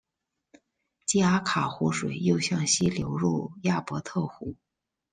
[1.05, 4.55] 基阿卡湖水又向西流入亚伯特湖。